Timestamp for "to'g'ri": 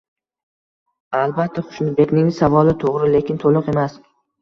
2.87-3.15